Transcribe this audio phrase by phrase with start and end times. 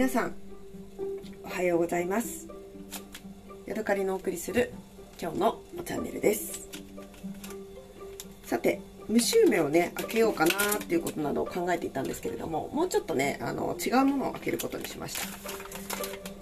[0.00, 0.34] 皆さん
[1.44, 2.48] おはようございます。
[3.66, 4.72] ヤドカリのお送りする
[5.20, 6.70] 今日のチャンネルです。
[8.46, 15.20] さて虫梅をね開けようかなっていうことなどを考えていたんですけれどももうちょっとねあの違うものを開けることにしました。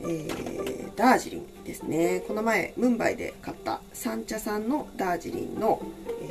[0.03, 2.23] えー、ダージリンですね。
[2.29, 5.83] この前ムンバイで買った三茶さんのダージリンの、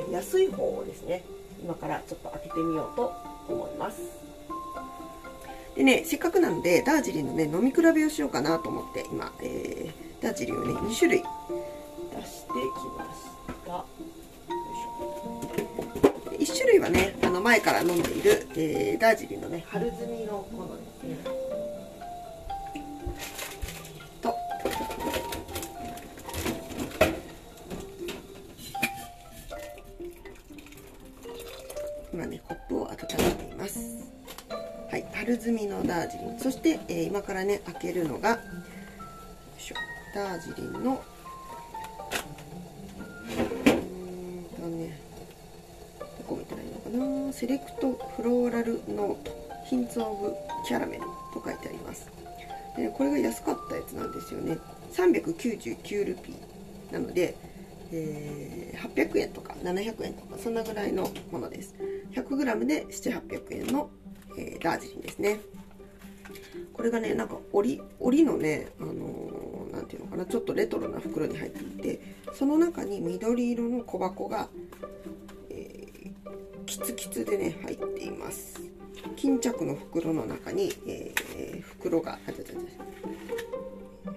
[0.10, 1.26] え、安い方をですね。
[1.62, 3.14] 今からちょっと開けてみようと
[3.50, 4.27] 思います。
[5.78, 11.26] でねせっかくなのでダージリンのね飲み比べをしようかなと思って今、えー、ダージリンをね2種類出
[12.26, 12.58] してき
[12.98, 13.20] まし
[13.66, 13.86] た。
[16.38, 36.40] 1種類はねあの前から飲んでいる、えー、ダージリンのね春摘みのージリン。
[36.40, 38.40] そして、えー、今からね開けるのが
[40.16, 41.04] ダージリンの
[47.38, 49.38] セレクトフローラルノート。
[49.70, 50.34] ヒンツオブ
[50.66, 52.10] キャラメルと書いてあります。
[52.76, 54.58] でこれが安かったやつなんですよね。
[54.94, 57.36] 399ルピーなので、
[57.92, 61.76] えー、800円とか700円とかそんなぐらいのものです。
[62.14, 63.92] 100g で7800円の、
[64.40, 65.40] えー、ダージリンですね。
[66.78, 74.48] これがねなんか折りのねあのー、ていうのかなちょっとレトロな袋に入っていてその中に緑色の小箱が
[75.50, 78.62] えーキツキツでね入っています。
[79.16, 82.56] 巾着の袋の中に、えー、袋があちゃちゃ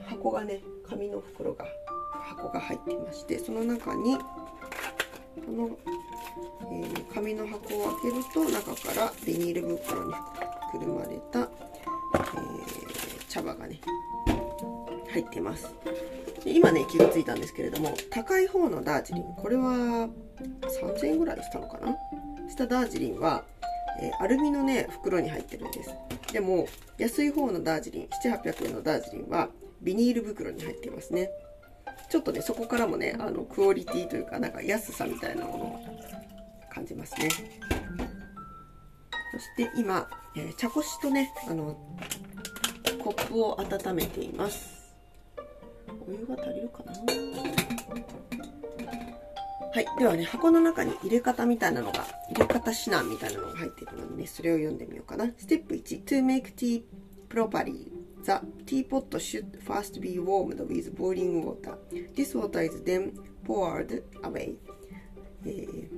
[0.08, 1.64] 箱がね紙の袋が
[2.12, 4.24] 箱が入っていましてその中にこ
[5.52, 5.70] の、
[6.72, 10.14] えー、紙の箱を開けると中からビニール袋に
[10.72, 11.49] くるまれた、
[15.12, 15.74] 入っています
[16.44, 20.08] 今ね気がついたんですけれども高い方のダージリンこれは
[20.62, 21.94] 3000円ぐらいしたのかな？
[22.50, 23.44] したダージリンは、
[24.00, 25.90] えー、アルミのね、袋に入ってるんです。
[26.32, 26.66] でも、
[26.98, 29.48] 安い方のダージリン、7、800円のダージリンは、
[29.80, 31.30] ビニール袋に入っていますね。
[32.10, 35.80] ちょっとね、そこからもね、あの、クオリティというか、なんか安さみたいなものを
[36.72, 37.28] 感じますね。
[39.32, 41.78] そして今、えー、茶こしとね、あの、
[43.02, 44.79] コップを温めています。
[46.10, 46.92] お湯が足りるかな
[49.72, 49.86] はい。
[50.00, 55.26] ではね、箱の中に入れ方みたいなのが、入れ方指南みたいなのが入っているのでね、それを読んでみようかな。
[55.38, 56.82] ステップ1、to make tea
[57.28, 57.92] properly,
[58.24, 61.78] the teapot should first be warmed with boiling water.
[62.16, 63.12] This water is then
[63.46, 64.56] poured away.
[65.44, 65.88] えー、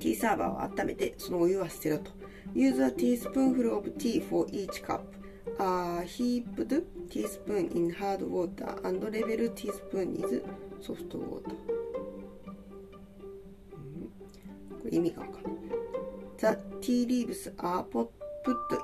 [0.00, 2.10] ティーサーバーを温めて、そのお湯は捨てろと。
[2.54, 5.02] Use a teaspoonful of tea for each cup.
[5.60, 10.42] A heaped teaspoon in hard water and level teaspoon is
[10.84, 11.54] soft water.
[14.90, 15.44] 意味がわかる。
[16.38, 18.10] The tea leaves are put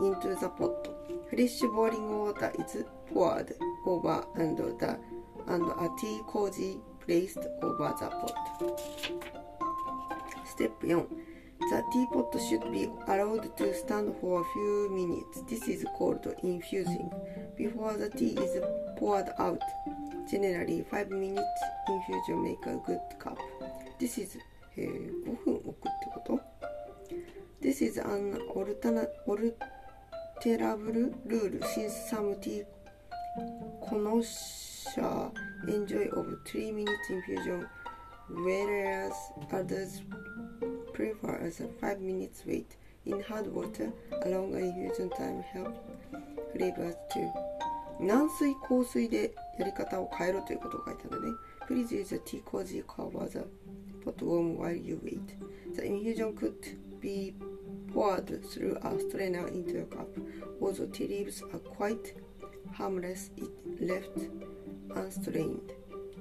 [0.00, 0.88] into the pot.
[1.28, 3.52] Fresh boiling water is poured
[3.84, 4.98] over and, the,
[5.48, 8.34] and a tea cozy placed over the pot.
[10.44, 11.06] Step 4.
[11.59, 15.41] The teapot should be allowed to stand for a few minutes.
[15.49, 17.09] This is called infusing.
[17.57, 18.61] Before the tea is
[18.97, 19.61] poured out,
[20.29, 23.39] generally 5 minutes infusion make a good cup.
[23.99, 24.37] This is
[24.77, 26.41] えー、5分置くってこと
[27.61, 29.55] This is an alterable
[31.25, 32.63] rule since some tea
[33.89, 35.31] connoisseurs
[35.67, 37.65] enjoy of 3 minutes infusion
[38.29, 39.13] whereas
[39.51, 40.03] others
[40.99, 43.91] prefer as a 5 minutes wait in hard water
[44.23, 45.79] a longer infusion time helps
[46.53, 47.29] flavors too
[47.99, 51.37] 軟水硬水でやり方を変えろということが書いてあるね
[51.67, 53.43] Please use a tea cozy cover the
[54.03, 55.35] pot warm while you wait.
[55.75, 57.33] The infusion could be
[57.91, 60.07] poured through a strainer into a cup.
[60.61, 62.13] Although tea leaves are quite
[62.71, 63.49] harmless if
[63.79, 64.29] left
[64.95, 65.73] unstrained.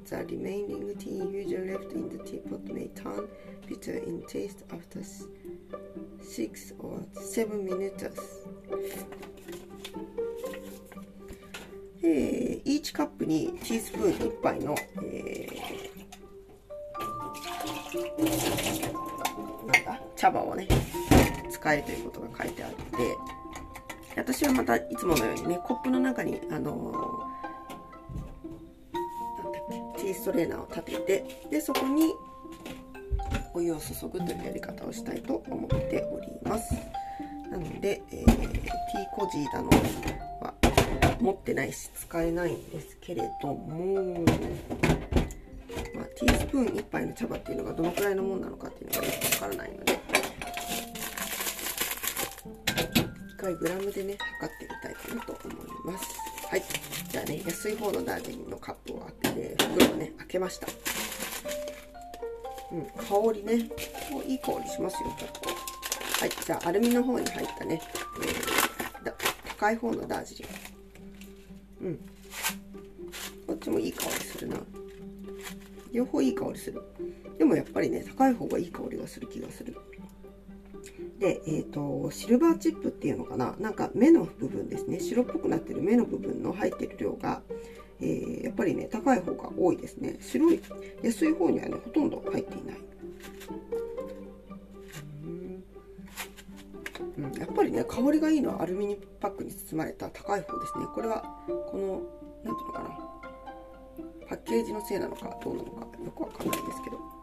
[0.05, 3.27] The remaining tea infusion left in the teapot may turn
[3.67, 8.45] bitter in taste after 6 or 7 minutes.
[12.01, 15.89] えー、イーチカップにティースプーン1杯の、えー
[19.73, 20.67] なんだ茶葉をね
[21.49, 22.77] 使えということが書いてあって
[24.15, 27.28] 私はまたいつものようにねコップの中にあのなん
[30.09, 32.15] ティーストレーナーを立ててでそこに
[33.53, 36.73] お湯を注ぐというやり方をしたいと思っております。
[37.51, 39.69] なので、えー、ティーコジーだの
[40.41, 40.53] は
[41.19, 44.23] 持ってないし使えないんですけれども、
[45.93, 49.99] まあ、ティースプーン1杯の茶葉っていうのがどのくらいのもんなのかっていうのがよくわからないので
[53.37, 56.38] 1回グラムでね測ってみたいかなと思います。
[56.49, 56.63] はい。
[57.11, 60.67] じゃあね安い方のダージリンのカップを開けて袋をね開けました。
[62.71, 63.69] うん、香りね。
[64.25, 65.49] いい香りしますよ結構。
[66.19, 67.81] はいじゃあアルミの方に入ったね、
[68.23, 69.13] えー、
[69.57, 70.45] 高い方のダージリ
[71.81, 71.87] ン。
[71.87, 71.97] うん。
[73.47, 74.57] こっちもいい香りするな。
[75.91, 76.81] 両方いい香りする。
[77.37, 79.75] でもやっぱりね高い方がいい香りがする気がする。
[81.19, 83.55] で、え、ー、とシルバーチップっていうのかな？
[83.59, 84.99] なんか目の部分ですね。
[84.99, 87.41] 白っぽくなってる目の部分の入ってる量が
[88.01, 90.17] えー、やっぱりね高い方が多いですね。
[90.21, 90.61] 白い
[91.03, 92.77] 安い方にはねほとんど入っていない。
[97.17, 100.85] うん、やっぱりね香りがいいのはアルミニパックに包まれた高い方ですね。
[100.95, 102.01] これはこの
[102.45, 102.89] 何ていうのかな？
[104.29, 107.18] パッケージのせいなのかどうなのかよくわかんないですけど。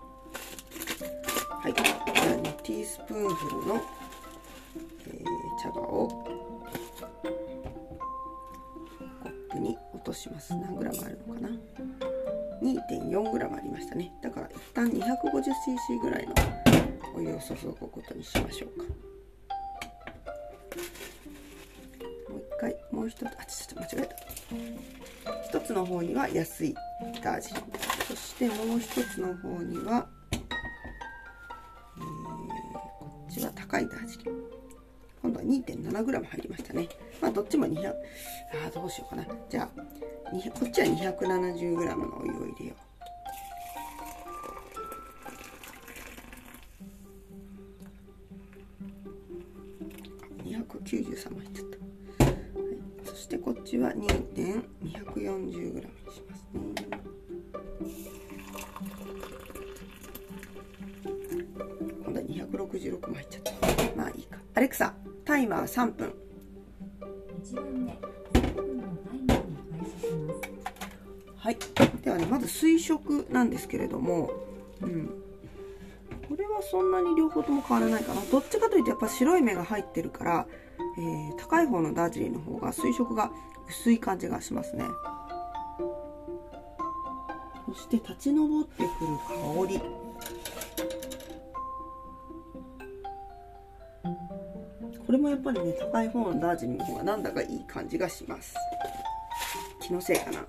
[1.67, 1.75] はい。
[1.75, 1.85] じゃ
[2.33, 3.83] あねティースプーンフルの、
[5.09, 5.23] えー、
[5.61, 6.07] 茶葉を
[9.21, 10.55] コップに落とします。
[10.55, 11.49] 何グラムあるのかな
[12.63, 14.13] ？2.4グラムありましたね。
[14.23, 16.35] だから一旦 250cc ぐらいの
[17.17, 18.85] お湯を注ぐことにしましょうか。
[22.31, 24.09] もう一回もう一つあちょっと間違え
[25.25, 25.59] た。
[25.59, 26.73] 一つの方には安い
[27.25, 27.65] ダージリン。
[28.07, 30.07] そしてもう一つの方には、
[36.04, 36.88] 7g 入りましたね。
[37.20, 37.94] まあ、どっちも200、あ
[38.66, 39.26] あ、どうしようかな。
[39.48, 39.69] じゃあ、
[40.50, 42.87] こっちは 270g のお湯を入れよう。
[50.44, 51.66] 293も入っちゃっ
[52.19, 52.37] た、はい、
[53.04, 56.60] そしてこっちは 2.240g にしますね
[62.04, 63.52] 今度は266も入っちゃった
[63.96, 64.94] まあいいかアレクサ
[65.26, 66.14] タイマー3分。
[71.37, 71.56] はい。
[72.02, 73.00] ではねまず水色
[73.31, 74.31] なんですけれども
[74.81, 75.08] うん。
[76.28, 78.20] これはそんなに両方とも変わらないかな。
[78.31, 80.46] どっちかというとやっぱ白い目が入ってるから、
[80.99, 83.31] えー、高い方のダージリンの方が水色が
[83.69, 84.84] 薄い感じがしますね。
[87.67, 88.88] そして立ち上ってくる
[89.26, 89.34] 香
[89.69, 89.81] り
[95.26, 98.55] もやっぱりね高い方のダージリンの方がなんだかいい感じがします。
[99.82, 100.46] 気のせいかな。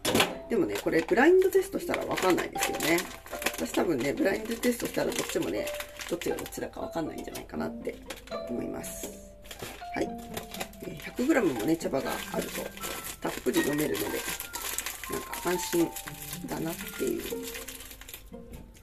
[0.50, 3.00] でもねこれブラインドテストしたら分かんないですよね。
[3.56, 5.66] 私多分ねブラインドテストしたらどっちもね
[6.10, 7.96] どっちがどっちだか分かんないんじゃないかなって
[8.50, 9.32] 思います。
[9.96, 10.10] はい。
[11.18, 12.62] 100g もね茶葉があると
[13.20, 14.20] たっぷり飲めるので
[15.12, 15.90] なんか安心
[16.46, 17.24] だなっていう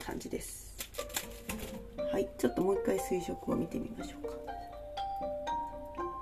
[0.04, 0.74] 感じです。
[2.12, 2.28] はい。
[2.36, 4.43] ちょっともう一回水色を見てみましょうか。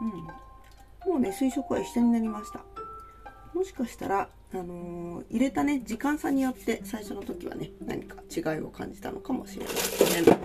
[0.02, 2.60] うん、もうね水色は一緒になりました。
[3.54, 10.36] もしかしたら、あのー、入れたね時間差によって最初の時はね何か違いを感じたのかもしれませんじゃ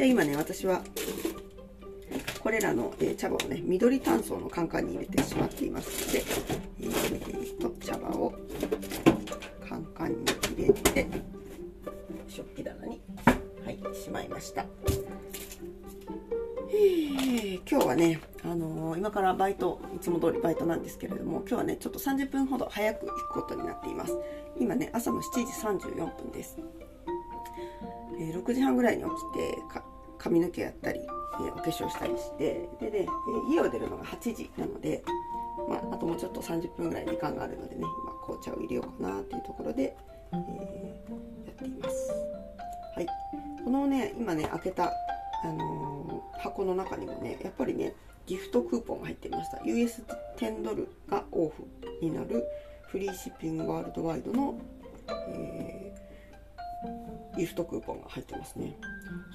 [0.00, 0.82] あ今ね私は
[2.42, 6.06] これらの、えー、茶葉をね緑炭素のカンカンに入れてしまっています。
[6.06, 6.24] ので、
[6.80, 8.34] えー、と茶葉を
[9.68, 10.24] カンカンに
[10.56, 11.06] 入れて
[12.28, 13.00] 食器棚に
[13.64, 14.64] はいしまいました。
[17.58, 24.16] 今日はね、あのー、今からバイト、いつも通りバイトなんですけれども、今日はね、ちょっと30分ほど早く行くことになっています。
[24.56, 25.52] 今ね、朝の7時
[25.90, 26.58] 34分です。
[28.20, 29.58] えー、6時半ぐらいに起きて、
[30.18, 33.06] 髪の毛やったり、えー、お化粧したりして、でね、え
[33.52, 35.02] 家を出るのが8時なので、
[35.68, 39.96] まあ、あともうちょっと30分ぐらい時間があるのでね、今紅茶を入れようかなっていうところで、
[40.32, 40.36] え
[41.46, 42.12] やっています。
[42.94, 43.06] はい。
[43.64, 44.92] このね、今ね、開けた
[45.42, 45.99] あのー、
[46.40, 47.94] 箱の中にもねやっぱりね
[48.26, 49.58] ギフトクーポンが入っていました。
[49.58, 51.64] US10 ドルがオフ
[52.00, 52.44] になる
[52.88, 54.58] フリーシッピングワールドワイドの、
[55.28, 58.76] えー、ギフトクーポンが入ってますね。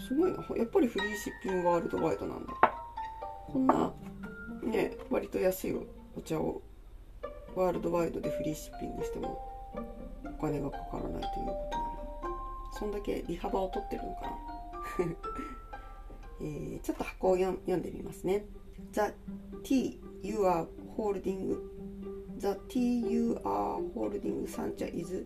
[0.08, 0.38] すごいな。
[0.58, 2.54] やっぱりフリーシッピングワールドワイドなんだ。
[3.48, 3.92] こんな
[4.64, 5.76] ね割と安い
[6.18, 6.62] お茶を
[7.56, 9.40] ワールドワイドでフリーシッピングしても
[10.38, 11.96] お金がかからないということなんだ。
[12.80, 14.30] そんだけ利幅を取ってるのかな。
[16.42, 18.46] えー、ちょっと箱を読んでみますね。
[18.92, 19.14] The
[19.64, 21.56] tea you are holding
[22.40, 25.24] The tea you are holding Sancha is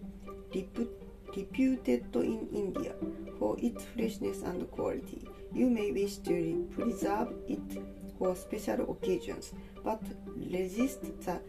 [1.35, 2.93] reputed in India
[3.39, 5.27] for its freshness and quality.
[5.53, 7.81] You may wish to preserve it
[8.19, 10.01] for special occasions, but
[10.37, 11.41] resist the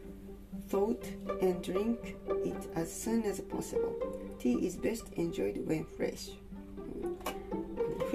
[0.69, 1.05] thought
[1.43, 3.95] and drink it as soon as possible.
[4.39, 6.31] Tea is best enjoyed when fresh.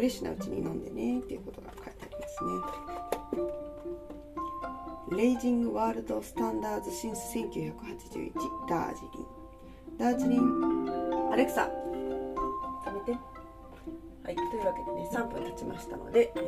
[0.05, 2.51] フレッシュなうちに飲んでねっていうことが書いてありますね。
[5.09, 8.33] Raging World Standards since 1981
[8.69, 9.97] ダージリン。
[9.97, 11.67] ダージリン、アレクサ、
[12.85, 13.13] 止めて。
[14.23, 16.39] はい、というわけでね、3分経ちましたので、え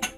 [0.00, 0.14] ー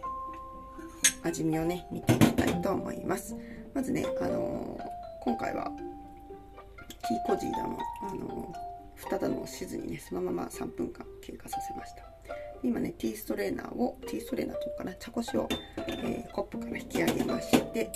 [1.28, 3.36] 味見をね、見ていきたいと思います。
[3.74, 4.84] まずね、あのー
[5.22, 12.15] 今回は、ティーコジーダの、あのー、蓋だのをしずにね、そのまま3分間経過させました。
[12.62, 15.48] 今ね、ティーストレーナーを、ティーストレーナーというかな、茶こしを、
[15.88, 17.90] えーコップから引き上げまして、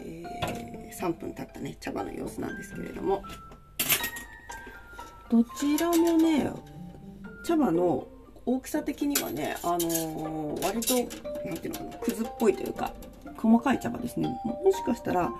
[0.00, 3.22] えー3分経ったね、茶葉の様子なんですけれども、
[5.30, 6.50] どちらもね、
[7.46, 8.06] 茶葉の
[8.44, 10.94] 大きさ的にはね、あのー割と、
[11.48, 12.92] なんていうのかな、くずっぽいというか、
[13.36, 14.28] 細かい茶葉ですね。
[14.44, 15.32] ももしかしたら、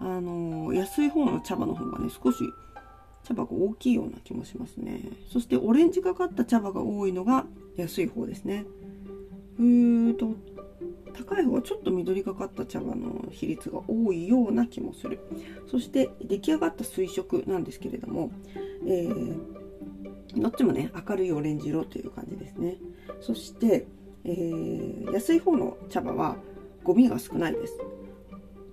[0.00, 2.38] あのー安い方の茶葉の方がね、少し
[3.24, 5.00] 茶葉が大きいような気もしますね。
[5.30, 8.64] そして、オレンジがかった茶葉が多いのが安い方ですね。
[9.58, 10.34] うーと、
[11.14, 15.18] 高い方はちょっと緑がかった茶葉の比率が多いような気もする。
[15.70, 18.30] そして、出来上がった水色なんですけれども、
[18.86, 19.64] えー
[20.36, 22.76] どっちもね明るいオレンジ色という感じですね
[23.20, 23.86] そして、
[24.24, 26.36] えー安い方の茶葉は
[26.82, 27.78] ゴミが少ないです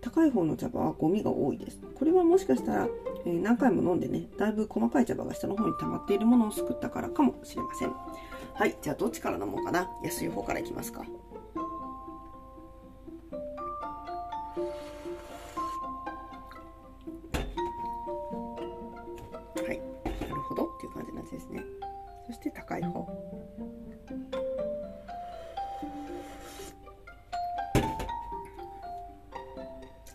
[0.02, 1.80] 高い方の茶葉はゴミが多いです。
[1.96, 2.88] これはもしかしたら、
[3.26, 7.92] えー何回も飲んでねだいぶ細かい茶葉が下の方に溜まっているものを救ったからかもしれません。
[8.54, 9.90] はいじゃあどっちから飲もうかな。
[10.04, 11.06] 安い方からいきますか。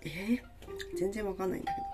[0.06, 0.40] えー、
[0.96, 1.86] 全然わかんないんだけど。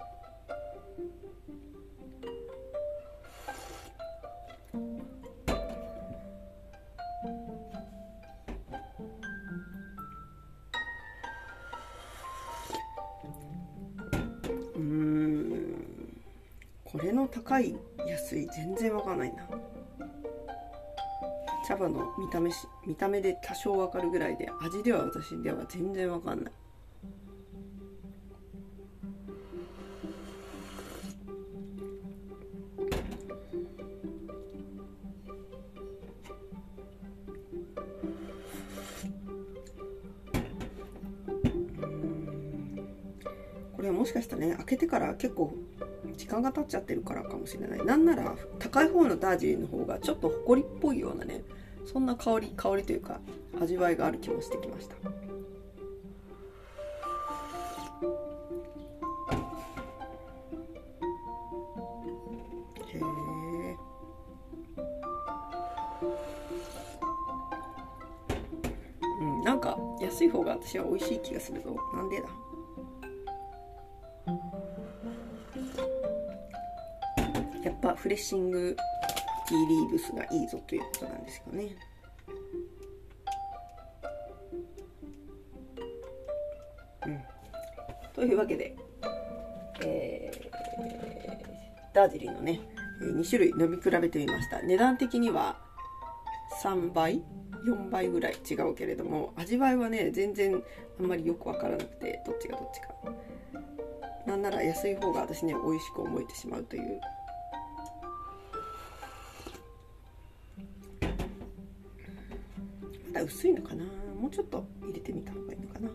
[14.77, 16.23] うん。
[16.85, 17.75] これの高い
[18.07, 19.49] 安い全然わかんないな
[21.67, 26.53] 茶葉の見た目し見た目で多少わかるぐらいで味では私では全然わかんない。
[44.03, 45.55] もしかしたらね開けてから結構
[46.17, 47.87] 時間が経っちゃってるからかもしれない。
[47.87, 51.45] なんなら高い方のダージリンの方がちょっとほこりっぽいようなね
[51.87, 53.21] そんな香り香りというか
[53.61, 54.97] 味わいがある気もしてきました。
[54.97, 54.99] へ
[62.97, 63.01] え
[69.21, 71.77] うんなんか安い方が私は美味しい気がするぞ。
[71.95, 72.27] なんでだ？
[77.83, 78.77] ぱフレッシング
[79.49, 81.77] ティーリーブスがいいぞということなんですよね。
[87.05, 87.21] うん、
[88.15, 88.77] というわけで、
[89.85, 90.53] えー
[91.93, 92.61] ダージリンのね
[93.03, 94.63] 2種類飲み比べてみました。
[94.63, 95.59] 値段的には
[96.63, 97.23] 3倍
[97.67, 100.63] 4倍ぐらい違うけれども味わいはね全然
[100.99, 102.89] あんまりよくわからなくてどっちがどっちか。
[104.27, 107.01] なんなら安い方が私ね美味しく思えてしまうという
[113.13, 113.85] まだ薄いのかな。
[114.19, 115.91] もうちょっと入れてみた方がいいのかな。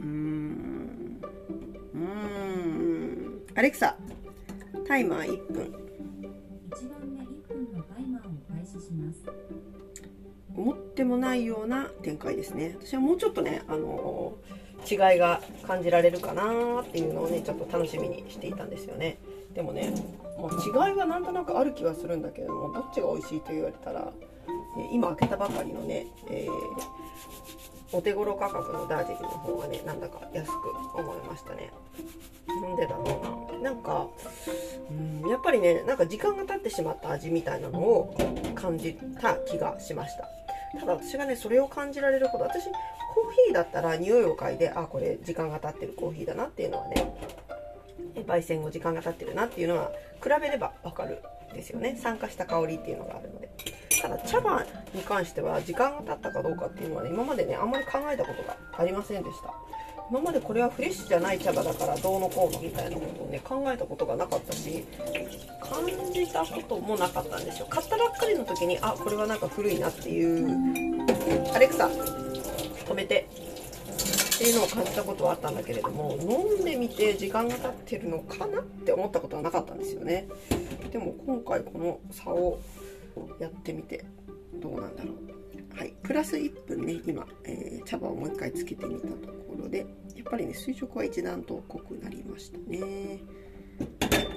[0.00, 1.20] うーん。
[1.92, 3.42] うーん。
[3.54, 3.94] アレクサ
[4.88, 5.64] タイマー1分。
[6.70, 9.22] 1番目1分のタイマーを開始します。
[10.56, 12.74] 思ってもないような展開ですね。
[12.80, 14.38] 私はもうちょっとねあの
[14.90, 19.18] 違いが感じられるかなっていうのをねちょっと楽しみにしていたんですよね
[19.54, 19.94] でもね
[20.36, 24.12] もう違いはなんとなくある気はするんだけどもどっちが美味しいと言われたら
[24.92, 27.04] 今開けたばかりのね、えー
[27.92, 30.52] お手頃価格のダージリンの方がねなんだか安く
[30.98, 31.70] 思いましたね。
[32.48, 34.08] なんでだろうななんか
[34.90, 38.16] うんやっぱりねなんか時間が経ってしまった味みたいなのを
[38.56, 40.28] 感じた気がしました。
[40.80, 42.72] ただ私がねそれを感じられるほど私コー
[43.46, 47.14] ヒーだったら匂いを嗅いであこれ時間が経ってるコーヒーだなっていうのはね
[48.22, 49.90] 焙煎後時間が経ってるなっていうのは
[50.22, 51.20] 比べればわかる
[51.52, 51.98] んですよね。
[52.00, 53.48] 酸化した香りっていうのがあるので。
[54.02, 59.54] ただ茶葉に関しては時間が経ったかどうかっていうのはね今までねあんまり考えたことがありませんでした。
[60.10, 64.84] 今までこれはフレッシュじゃない茶葉だからどうのこうのみたいなことをね考えたことがなかったし
[65.62, 67.66] 感じたこともなかったんですよ。
[67.70, 73.26] 買ったばっかりの時にあこれはなんか古いなっていうアレクサ止めて。
[74.44, 80.28] っていうのを感じたことはあったんだけれども飲んでみて時間が経ってるのかなって思ったことはなかったんですよね。
[80.92, 82.60] でも今回この差を
[83.38, 84.04] やってみて
[84.60, 85.12] どうなんだろ
[85.74, 85.78] う。
[85.78, 85.94] はい。
[86.02, 89.86] プラス1分ね今、えー、茶葉をもう一回つけてみたところでやっ
[90.30, 93.20] ぱりね水色は一段と濃くなりましたね。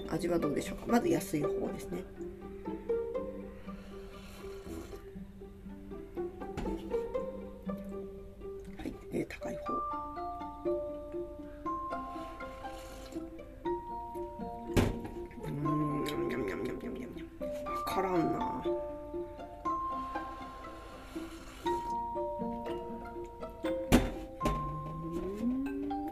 [0.10, 0.86] 味はどうでしょうか。
[0.88, 2.02] まず安い方ですね。
[8.78, 9.97] はい、えー、高い方。
[15.44, 18.64] うんニャンニャンニャンニャンニャンニャンわからんな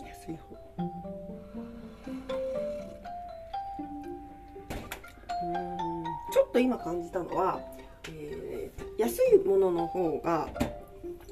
[0.07, 0.55] 安い方
[5.43, 7.59] うんちょっと今感じたのは、
[8.09, 10.47] えー安いものの方が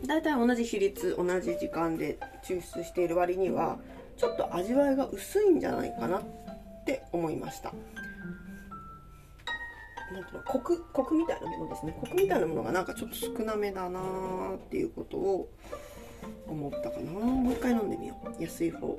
[0.06, 3.80] だいたい同じ比率同じ時間で抽出している割には
[4.18, 6.24] ちょっと味わいが薄いんじゃないかなっ
[6.86, 7.74] て思いました。
[10.12, 11.98] なんていうのコクコクみたいなものですね。
[12.00, 15.50] コクみたいなものがなんかちょっと少なめだなーっていうことを
[16.48, 17.12] 思ったかな。
[17.12, 18.44] もう一回飲んでみよう。
[18.44, 18.96] 安い方。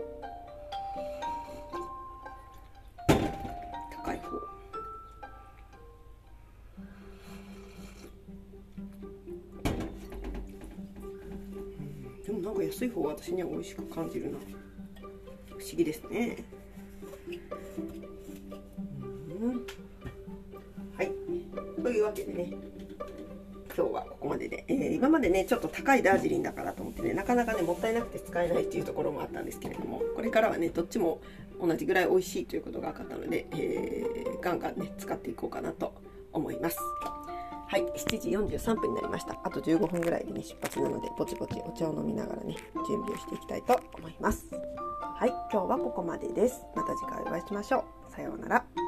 [12.74, 14.38] でもなんか安い方が私には美味しく感じるな。
[14.38, 16.44] 不思議ですね。
[19.40, 19.66] うん。
[20.96, 21.12] はい。
[21.82, 22.52] というわけでね
[23.76, 31.20] 今日はここまでで、えー今までねちょっと高いダージリンだからと思ってねなかなかねもったいなくて使えないっていうところもあったんですけれどもこれからはねどっちも
[31.60, 35.94] 同じぐらい美味しいということが分かったので、えーガンガンね使っていこうかなと
[36.32, 36.78] 思います。
[37.66, 39.36] はい、7時43分になりました。
[39.42, 44.48] あと15分ぐらいでね、出発なので、ぼちぼちお茶を飲みながらね、準備をしていきたいと思います。
[45.16, 46.64] はい、今日はここまでです。
[46.74, 48.12] また次回お会いしましょう。
[48.12, 48.83] さようなら。